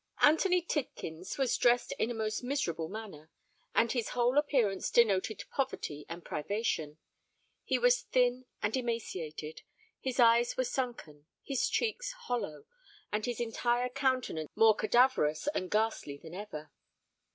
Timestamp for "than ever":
16.17-16.71